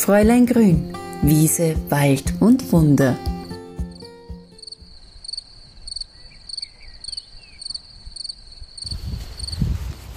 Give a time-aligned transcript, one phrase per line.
[0.00, 3.18] Fräulein Grün, Wiese, Wald und Wunder.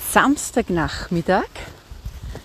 [0.09, 1.49] Samstagnachmittag.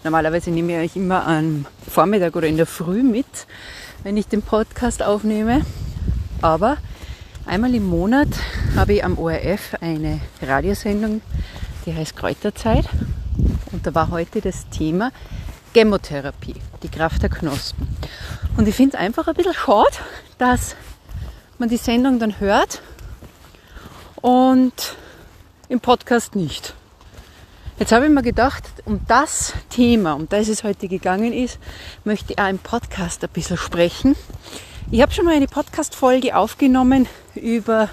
[0.02, 3.46] Normalerweise nehme ich euch immer am Vormittag oder in der Früh mit,
[4.02, 5.64] wenn ich den Podcast aufnehme.
[6.42, 6.76] Aber
[7.46, 8.30] einmal im Monat
[8.74, 11.20] habe ich am ORF eine Radiosendung,
[11.86, 12.86] die heißt Kräuterzeit.
[13.70, 15.12] Und da war heute das Thema
[15.72, 17.88] Chemotherapie, die Kraft der Knospen.
[18.56, 19.96] Und ich finde es einfach ein bisschen schade,
[20.38, 20.76] dass
[21.58, 22.82] man die Sendung dann hört
[24.16, 24.96] und
[25.68, 26.74] im Podcast nicht.
[27.78, 31.58] Jetzt habe ich mir gedacht, um das Thema, um das es heute gegangen ist,
[32.04, 34.16] möchte ich auch im Podcast ein bisschen sprechen.
[34.90, 37.06] Ich habe schon mal eine Podcast-Folge aufgenommen
[37.36, 37.88] über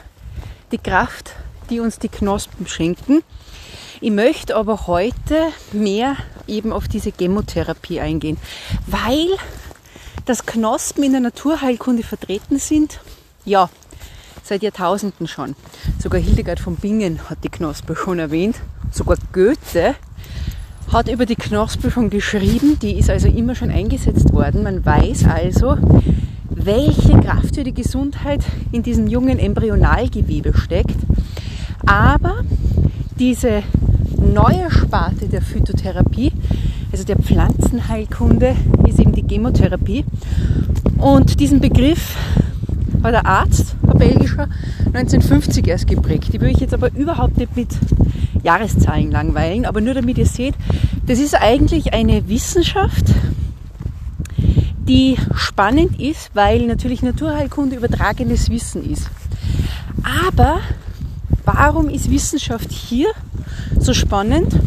[0.72, 1.34] die Kraft,
[1.70, 3.22] die uns die Knospen schenken.
[4.02, 6.18] Ich möchte aber heute mehr
[6.48, 8.38] eben auf diese Chemotherapie eingehen,
[8.88, 9.30] weil
[10.26, 13.00] das Knospen in der Naturheilkunde vertreten sind.
[13.46, 13.70] Ja,
[14.44, 15.56] seit Jahrtausenden schon.
[16.00, 18.58] Sogar Hildegard von Bingen hat die Knospe schon erwähnt.
[18.92, 19.96] Sogar Goethe
[20.92, 22.78] hat über die Knospe schon geschrieben.
[22.80, 24.64] Die ist also immer schon eingesetzt worden.
[24.64, 25.78] Man weiß also,
[26.50, 30.98] welche Kraft für die Gesundheit in diesem jungen Embryonalgewebe steckt.
[31.86, 32.42] Aber
[33.20, 33.64] diese
[34.26, 36.32] neue Sparte der Phytotherapie,
[36.92, 38.56] also der Pflanzenheilkunde,
[38.88, 40.06] ist eben die Chemotherapie.
[40.98, 42.16] Und diesen Begriff
[43.04, 44.48] hat der Arzt, ein belgischer,
[44.88, 46.34] 1950 erst geprägt.
[46.34, 47.70] Die will ich jetzt aber überhaupt nicht mit
[48.44, 50.56] Jahreszahlen langweilen, aber nur damit ihr seht,
[51.08, 53.06] das ist eigentlich eine Wissenschaft,
[54.88, 59.10] die spannend ist, weil natürlich Naturheilkunde übertragenes Wissen ist.
[60.28, 60.60] Aber
[61.44, 63.08] warum ist Wissenschaft hier
[63.86, 64.60] so spannend?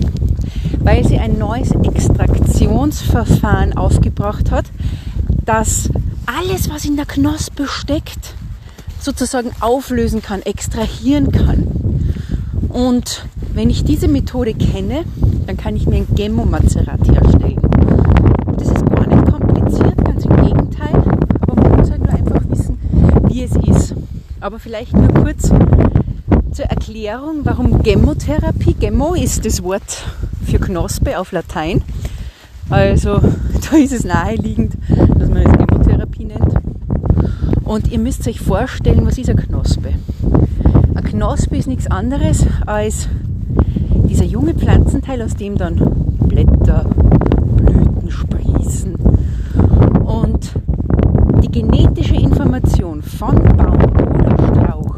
[0.79, 4.67] Weil sie ein neues Extraktionsverfahren aufgebracht hat,
[5.45, 5.91] das
[6.27, 8.35] alles, was in der Knospe steckt,
[9.01, 11.67] sozusagen auflösen kann, extrahieren kann.
[12.69, 13.25] Und
[13.55, 15.05] wenn ich diese Methode kenne,
[15.47, 17.61] dann kann ich mir ein Gemmomazerat herstellen.
[18.57, 21.03] Das ist gar nicht kompliziert, ganz im Gegenteil.
[21.41, 22.79] Aber man muss halt nur einfach wissen,
[23.29, 23.95] wie es ist.
[24.41, 25.51] Aber vielleicht nur kurz
[26.59, 28.75] zur Erklärung, warum Gemmotherapie.
[28.75, 30.03] Gemmo ist das Wort
[30.45, 31.83] für Knospe auf Latein.
[32.69, 33.21] Also
[33.71, 36.55] da ist es naheliegend, dass man es Chemotherapie nennt.
[37.63, 39.91] Und ihr müsst euch vorstellen, was ist eine Knospe?
[40.97, 43.09] Eine Knospe ist nichts anderes als
[44.09, 45.77] dieser junge Pflanzenteil, aus dem dann
[46.27, 46.87] Blätter,
[47.55, 48.97] Blüten sprießen.
[50.03, 50.55] Und
[51.41, 53.79] die genetische Information von Baum
[54.17, 54.97] oder Strauch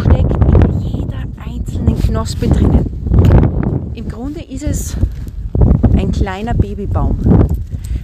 [0.00, 3.90] steckt in jeder einzelnen Knospe drinnen.
[3.94, 4.96] Im Grunde ist es
[5.96, 7.18] ein kleiner Babybaum.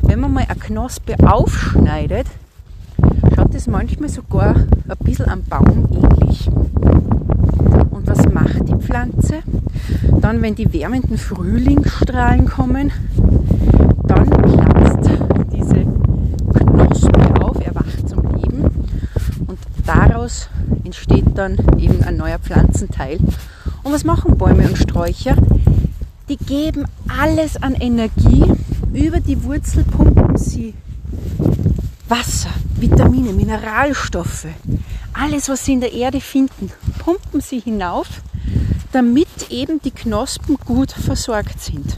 [0.03, 2.27] Wenn man mal eine Knospe aufschneidet,
[3.37, 6.49] schaut es manchmal sogar ein bisschen am Baum ähnlich.
[6.49, 9.35] Und was macht die Pflanze?
[10.21, 12.91] Dann, wenn die wärmenden Frühlingsstrahlen kommen,
[14.03, 15.11] dann platzt
[15.53, 15.87] diese
[16.55, 18.65] Knospe auf, erwacht zum Leben
[19.47, 20.49] und daraus
[20.83, 23.21] entsteht dann eben ein neuer Pflanzenteil.
[23.89, 25.35] Und was machen Bäume und Sträucher?
[26.29, 28.45] Die geben alles an Energie.
[28.93, 30.75] Über die Wurzel pumpen sie
[32.07, 34.49] Wasser, Vitamine, Mineralstoffe,
[35.15, 38.09] alles, was sie in der Erde finden, pumpen sie hinauf,
[38.93, 41.97] damit eben die Knospen gut versorgt sind.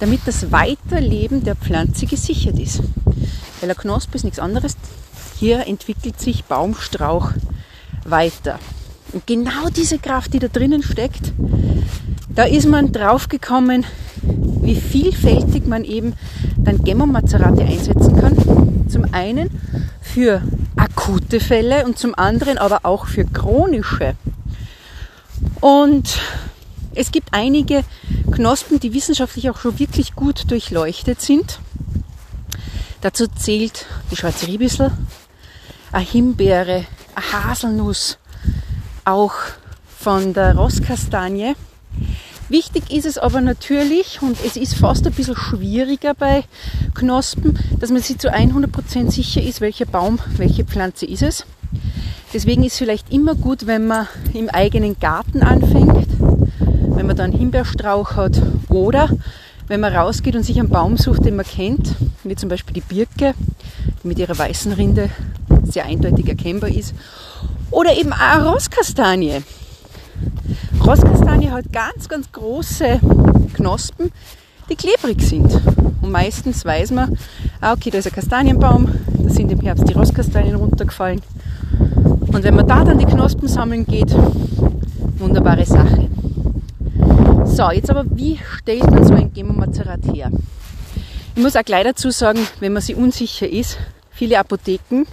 [0.00, 2.80] Damit das Weiterleben der Pflanze gesichert ist.
[3.04, 4.76] Weil eine Knospe ist nichts anderes.
[5.38, 7.30] Hier entwickelt sich Baumstrauch
[8.04, 8.58] weiter.
[9.14, 11.32] Und genau diese Kraft, die da drinnen steckt,
[12.34, 13.84] da ist man draufgekommen,
[14.62, 16.14] wie vielfältig man eben
[16.58, 18.88] dann Gemomazerate einsetzen kann.
[18.88, 19.50] Zum einen
[20.00, 20.42] für
[20.76, 24.16] akute Fälle und zum anderen aber auch für chronische.
[25.60, 26.18] Und
[26.94, 27.84] es gibt einige
[28.32, 31.60] Knospen, die wissenschaftlich auch schon wirklich gut durchleuchtet sind.
[33.00, 34.90] Dazu zählt die schwarze Riebissel,
[35.92, 36.84] eine Himbeere,
[37.14, 38.18] eine Haselnuss,
[39.04, 39.34] auch
[39.98, 41.54] von der Rosskastanie
[42.50, 46.44] Wichtig ist es aber natürlich, und es ist fast ein bisschen schwieriger bei
[46.94, 51.46] Knospen, dass man sich zu 100% sicher ist, welcher Baum, welche Pflanze ist es.
[52.34, 56.06] Deswegen ist es vielleicht immer gut, wenn man im eigenen Garten anfängt,
[56.94, 59.08] wenn man dann Himbeerstrauch hat oder
[59.66, 62.94] wenn man rausgeht und sich einen Baum sucht, den man kennt, wie zum Beispiel die
[62.94, 63.32] Birke,
[64.02, 65.08] die mit ihrer weißen Rinde
[65.64, 66.94] sehr eindeutig erkennbar ist,
[67.74, 69.42] oder eben auch Rosskastanie.
[70.84, 73.00] Rosskastanie hat ganz, ganz große
[73.54, 74.12] Knospen,
[74.70, 75.52] die klebrig sind.
[76.00, 77.18] Und meistens weiß man,
[77.60, 78.88] ah okay, da ist ein Kastanienbaum,
[79.18, 81.20] da sind im Herbst die Rostkastanien runtergefallen.
[82.20, 84.14] Und wenn man da dann die Knospen sammeln geht,
[85.18, 86.08] wunderbare Sache.
[87.44, 90.30] So, jetzt aber, wie stellt man so ein Gemomazerat her?
[91.34, 93.78] Ich muss auch gleich dazu sagen, wenn man sich unsicher ist,
[94.10, 95.06] viele Apotheken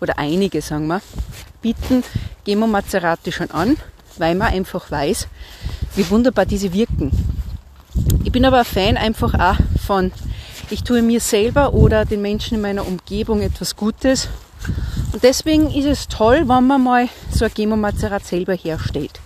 [0.00, 1.00] oder einige, sagen wir,
[1.62, 2.04] bieten
[2.44, 3.76] Gemomazerate schon an,
[4.18, 5.28] weil man einfach weiß,
[5.94, 7.10] wie wunderbar diese wirken.
[8.24, 9.56] Ich bin aber ein Fan einfach auch
[9.86, 10.12] von,
[10.70, 14.28] ich tue mir selber oder den Menschen in meiner Umgebung etwas Gutes.
[15.12, 19.20] Und deswegen ist es toll, wenn man mal so ein Gemomazerat selber herstellt.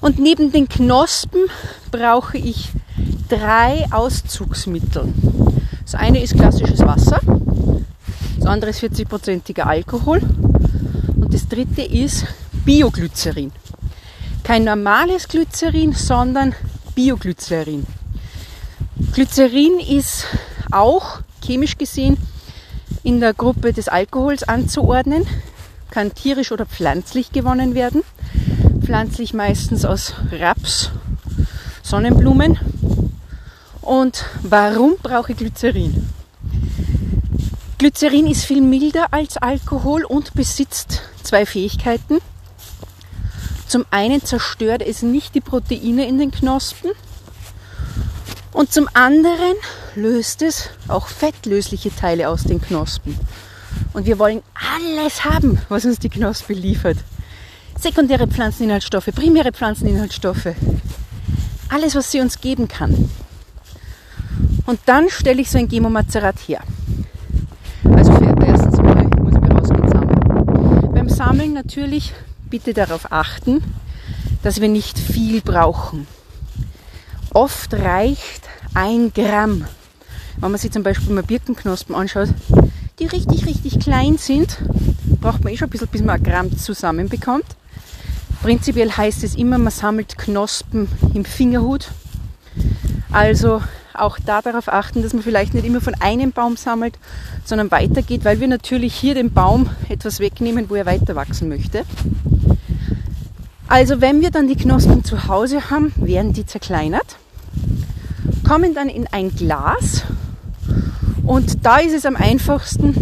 [0.00, 1.40] Und neben den Knospen
[1.90, 2.70] brauche ich
[3.28, 5.12] drei Auszugsmittel.
[5.82, 7.20] Das eine ist klassisches Wasser,
[8.48, 10.20] andere ist 40-prozentiger Alkohol
[11.16, 12.24] und das dritte ist
[12.64, 13.52] Bioglycerin.
[14.42, 16.54] Kein normales Glycerin, sondern
[16.94, 17.86] Bioglycerin.
[19.12, 20.24] Glycerin ist
[20.70, 22.16] auch chemisch gesehen
[23.02, 25.26] in der Gruppe des Alkohols anzuordnen,
[25.90, 28.02] kann tierisch oder pflanzlich gewonnen werden.
[28.84, 30.90] Pflanzlich meistens aus Raps,
[31.82, 32.58] Sonnenblumen.
[33.82, 36.08] Und warum brauche ich Glycerin?
[37.78, 42.18] Glycerin ist viel milder als Alkohol und besitzt zwei Fähigkeiten.
[43.68, 46.90] Zum einen zerstört es nicht die Proteine in den Knospen
[48.52, 49.54] und zum anderen
[49.94, 53.16] löst es auch fettlösliche Teile aus den Knospen.
[53.92, 56.96] Und wir wollen alles haben, was uns die Knospe liefert.
[57.78, 60.48] Sekundäre Pflanzeninhaltsstoffe, primäre Pflanzeninhaltsstoffe.
[61.68, 63.08] Alles, was sie uns geben kann.
[64.66, 66.60] Und dann stelle ich so ein Gemomazerat her.
[67.94, 69.88] Also für erstens mal muss ich mir rausgehen
[71.38, 71.52] sammeln.
[71.52, 72.12] Natürlich
[72.50, 73.62] bitte darauf achten,
[74.42, 76.06] dass wir nicht viel brauchen.
[77.32, 78.42] Oft reicht
[78.74, 79.64] ein Gramm.
[80.40, 82.28] Wenn man sich zum Beispiel mal Birkenknospen anschaut,
[82.98, 84.58] die richtig, richtig klein sind,
[85.20, 87.46] braucht man eh schon ein bisschen, bis man ein Gramm zusammenbekommt.
[88.42, 91.88] Prinzipiell heißt es immer, man sammelt Knospen im Fingerhut.
[93.10, 93.62] Also
[93.94, 96.98] auch da darauf achten, dass man vielleicht nicht immer von einem Baum sammelt,
[97.44, 101.84] sondern weitergeht, weil wir natürlich hier dem Baum etwas wegnehmen, wo er weiter wachsen möchte.
[103.66, 107.16] Also wenn wir dann die Knospen zu Hause haben, werden die zerkleinert,
[108.46, 110.04] kommen dann in ein Glas
[111.26, 112.94] und da ist es am einfachsten,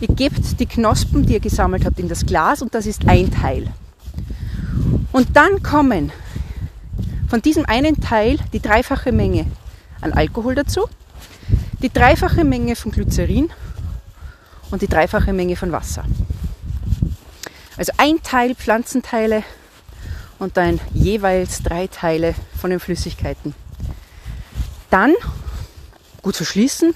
[0.00, 3.30] ihr gebt die Knospen, die ihr gesammelt habt, in das Glas und das ist ein
[3.30, 3.68] Teil.
[5.12, 6.12] Und dann kommen
[7.28, 9.46] von diesem einen Teil die dreifache Menge
[10.00, 10.88] an Alkohol dazu,
[11.82, 13.50] die dreifache Menge von Glycerin
[14.70, 16.04] und die dreifache Menge von Wasser.
[17.76, 19.42] Also ein Teil Pflanzenteile
[20.38, 23.54] und dann jeweils drei Teile von den Flüssigkeiten.
[24.90, 25.14] Dann
[26.22, 26.94] gut verschließen,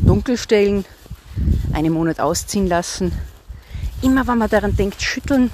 [0.00, 0.84] dunkel stellen,
[1.72, 3.12] einen Monat ausziehen lassen.
[4.02, 5.50] Immer wenn man daran denkt, schütteln,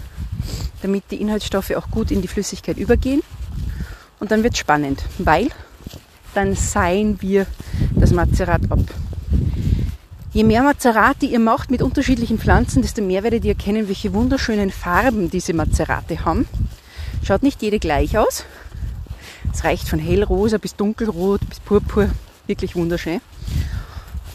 [0.82, 3.22] damit die Inhaltsstoffe auch gut in die Flüssigkeit übergehen.
[4.22, 5.48] Und dann wird es spannend, weil
[6.32, 7.44] dann seien wir
[7.96, 8.78] das Mazerat ab.
[10.32, 14.70] Je mehr Mazerate ihr macht mit unterschiedlichen Pflanzen, desto mehr werdet ihr erkennen, welche wunderschönen
[14.70, 16.46] Farben diese Mazerate haben.
[17.24, 18.44] Schaut nicht jede gleich aus.
[19.52, 22.08] Es reicht von hellrosa bis dunkelrot bis purpur.
[22.46, 23.20] Wirklich wunderschön.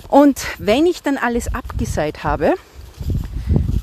[0.10, 2.56] Und wenn ich dann alles abgeseit habe,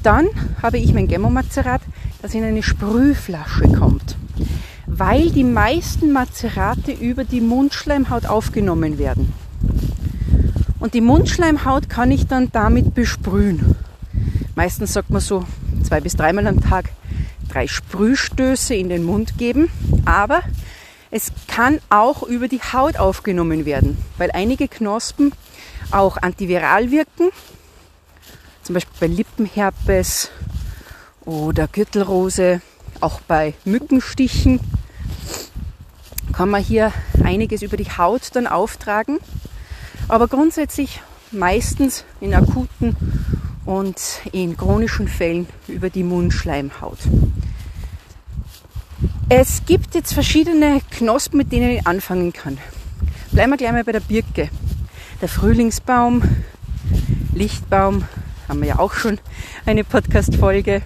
[0.03, 0.29] dann
[0.61, 1.81] habe ich mein Gemmo-Mazerat,
[2.21, 4.17] das in eine Sprühflasche kommt
[4.99, 9.33] weil die meisten Mazerate über die Mundschleimhaut aufgenommen werden.
[10.79, 13.75] Und die Mundschleimhaut kann ich dann damit besprühen.
[14.55, 15.45] Meistens sagt man so
[15.83, 16.91] zwei bis dreimal am Tag
[17.49, 19.71] drei Sprühstöße in den Mund geben,
[20.05, 20.43] aber
[21.11, 25.33] es kann auch über die Haut aufgenommen werden, weil einige Knospen
[25.91, 27.31] auch antiviral wirken,
[28.63, 30.31] zum Beispiel bei Lippenherpes
[31.25, 32.61] oder Gürtelrose,
[33.01, 34.61] auch bei Mückenstichen
[36.37, 39.19] kann man hier einiges über die Haut dann auftragen.
[40.09, 41.01] Aber grundsätzlich
[41.31, 42.97] meistens in akuten
[43.65, 46.99] und in chronischen Fällen über die Mundschleimhaut.
[49.29, 52.59] Es gibt jetzt verschiedene Knospen, mit denen ich anfangen kann.
[53.33, 54.51] Bleiben wir gleich mal bei der Birke.
[55.21, 56.23] Der Frühlingsbaum,
[57.33, 58.05] Lichtbaum,
[58.49, 59.19] haben wir ja auch schon
[59.67, 60.83] eine Podcast-Folge.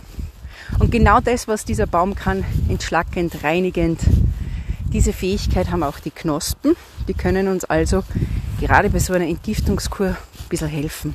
[0.78, 4.00] Und genau das, was dieser Baum kann, entschlackend, reinigend,
[4.92, 6.76] diese Fähigkeit haben auch die Knospen.
[7.06, 8.04] Die können uns also
[8.60, 11.14] gerade bei so einer Entgiftungskur ein bisschen helfen.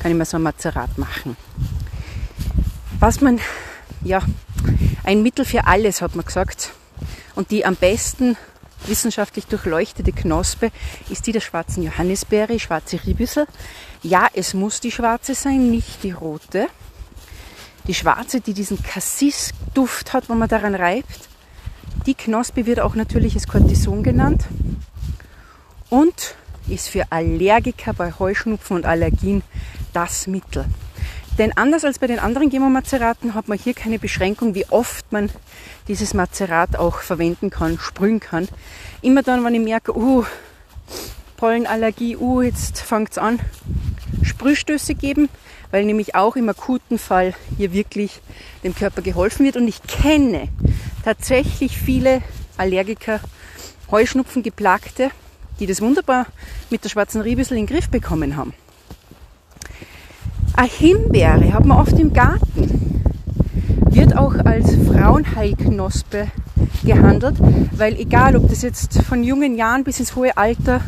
[0.00, 1.36] Kann ich mal so ein Mazerat machen.
[2.98, 3.40] Was man,
[4.04, 4.22] ja,
[5.04, 6.72] ein Mittel für alles, hat man gesagt.
[7.34, 8.36] Und die am besten
[8.86, 10.70] wissenschaftlich durchleuchtete Knospe
[11.08, 13.46] ist die der schwarzen Johannisbeere, schwarze Ribissel.
[14.02, 16.66] Ja, es muss die schwarze sein, nicht die rote.
[17.86, 21.29] Die schwarze, die diesen Cassis-Duft hat, wenn man daran reibt.
[22.10, 24.46] Die Knospe wird auch natürliches Cortison genannt
[25.90, 26.34] und
[26.68, 29.44] ist für Allergiker bei Heuschnupfen und Allergien
[29.92, 30.64] das Mittel.
[31.38, 35.30] Denn anders als bei den anderen Gemomazeraten hat man hier keine Beschränkung, wie oft man
[35.86, 38.48] dieses Mazerat auch verwenden kann, sprühen kann.
[39.02, 40.24] Immer dann, wenn ich merke, uh,
[41.36, 43.38] Pollenallergie, uh, jetzt fängt es an,
[44.24, 45.28] Sprühstöße geben,
[45.70, 48.20] weil nämlich auch im akuten Fall hier wirklich
[48.64, 49.56] dem Körper geholfen wird.
[49.56, 50.48] Und ich kenne
[51.04, 52.22] tatsächlich viele
[52.56, 53.20] Allergiker,
[53.90, 55.10] Heuschnupfen geplagte,
[55.58, 56.26] die das wunderbar
[56.70, 58.54] mit der schwarzen Riebissel in den Griff bekommen haben.
[60.54, 63.02] Eine Himbeere hat man oft im Garten.
[63.90, 66.28] Wird auch als Frauenheilknospe
[66.84, 67.36] gehandelt,
[67.72, 70.80] weil egal ob das jetzt von jungen Jahren bis ins hohe Alter,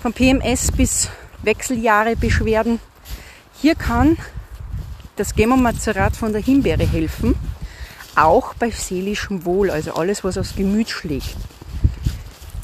[0.00, 1.08] von PMS bis
[1.42, 2.80] Wechseljahre Beschwerden,
[3.60, 4.16] hier kann
[5.16, 7.34] das Gemomazerat von der Himbeere helfen,
[8.14, 11.36] auch bei seelischem Wohl, also alles, was aufs Gemüt schlägt.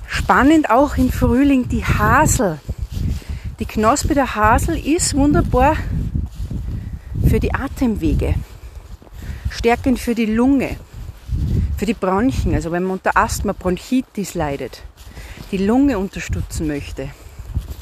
[0.07, 2.61] Spannend auch im Frühling die Hasel.
[3.59, 5.77] Die Knospe der Hasel ist wunderbar
[7.29, 8.35] für die Atemwege,
[9.51, 10.77] stärkend für die Lunge,
[11.77, 14.83] für die Bronchien, also wenn man unter Asthma, Bronchitis leidet,
[15.51, 17.11] die Lunge unterstützen möchte.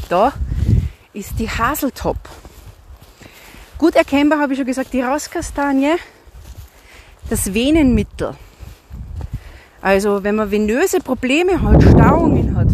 [0.09, 0.33] Da
[1.13, 2.19] ist die Haseltop.
[3.79, 5.97] Gut erkennbar habe ich schon gesagt, die Rauskastanie,
[7.28, 8.35] das Venenmittel.
[9.80, 12.68] Also wenn man venöse Probleme hat, Stauungen hat,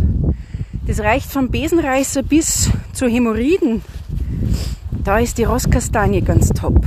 [0.86, 3.82] das reicht vom Besenreißer bis zu Hämorrhoiden,
[5.04, 6.84] da ist die Rosskastanie ganz top.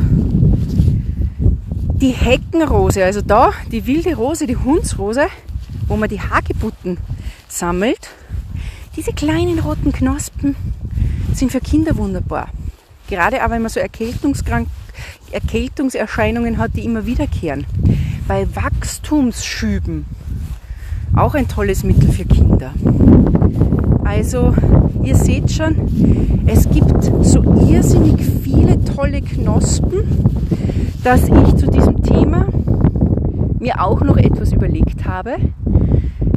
[1.98, 5.27] Die Heckenrose, also da die wilde Rose, die Hundsrose,
[5.88, 6.98] wo man die Hagebutten
[7.48, 8.10] sammelt,
[8.95, 10.55] diese kleinen roten Knospen
[11.34, 12.50] sind für Kinder wunderbar.
[13.10, 14.67] Gerade auch wenn man so Erkältungskrank
[15.32, 17.66] Erkältungserscheinungen hat, die immer wiederkehren.
[18.28, 20.06] Bei Wachstumsschüben
[21.16, 22.74] auch ein tolles Mittel für Kinder.
[24.04, 24.54] Also
[25.04, 30.04] ihr seht schon, es gibt so irrsinnig viele tolle Knospen,
[31.04, 32.48] dass ich zu diesem Thema
[33.60, 35.38] mir auch noch etwas überlegt habe,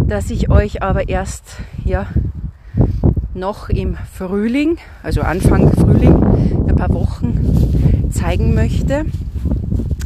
[0.06, 1.44] dass ich euch aber erst
[1.84, 2.06] ja
[3.34, 7.67] noch im Frühling, also Anfang Frühling, ein paar Wochen
[8.10, 9.04] zeigen möchte.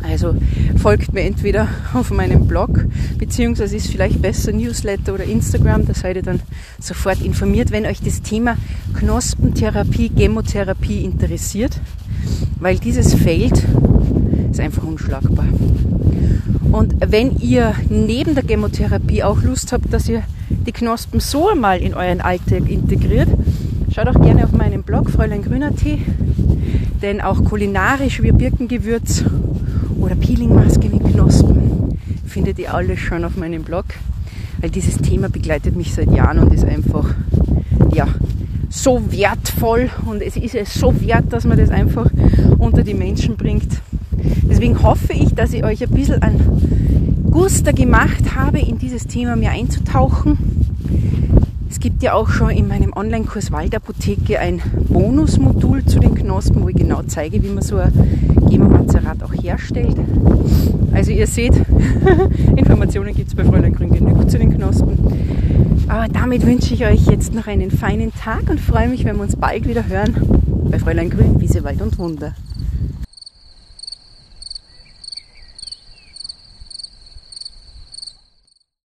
[0.03, 0.35] Also
[0.77, 2.85] folgt mir entweder auf meinem Blog,
[3.19, 6.41] beziehungsweise ist vielleicht besser Newsletter oder Instagram, da seid ihr dann
[6.81, 8.57] sofort informiert, wenn euch das Thema
[8.95, 11.81] Knospentherapie, Chemotherapie interessiert,
[12.59, 13.65] weil dieses Feld
[14.51, 15.47] ist einfach unschlagbar.
[16.73, 20.23] Und wenn ihr neben der Chemotherapie auch Lust habt, dass ihr
[20.67, 23.29] die Knospen so einmal in euren Alltag integriert,
[23.95, 26.03] schaut auch gerne auf meinen Blog Fräulein Grüner Tee,
[27.03, 29.25] denn auch kulinarisch wie Birkengewürz
[29.99, 33.87] oder Peelingmaske mit Knospen findet ihr alles schon auf meinem Blog,
[34.61, 37.15] weil dieses Thema begleitet mich seit Jahren und ist einfach
[37.93, 38.07] ja
[38.71, 42.09] so wertvoll und es ist es so wert, dass man das einfach
[42.59, 43.83] unter die Menschen bringt.
[44.49, 46.37] Deswegen hoffe ich, dass ich euch ein bisschen an
[47.31, 50.39] Guster gemacht habe, in dieses Thema mehr einzutauchen.
[51.73, 54.61] Es gibt ja auch schon in meinem Online-Kurs Waldapotheke ein
[54.91, 57.91] Bonusmodul zu den Knospen, wo ich genau zeige, wie man so ein
[58.51, 59.97] Gemazarat auch herstellt.
[60.93, 61.55] Also ihr seht,
[62.57, 64.99] Informationen gibt es bei Fräulein Grün genug zu den Knospen.
[65.89, 69.23] Aber damit wünsche ich euch jetzt noch einen feinen Tag und freue mich, wenn wir
[69.23, 70.15] uns bald wieder hören
[70.71, 72.35] bei Fräulein Grün, Wiese, Wald und Wunder.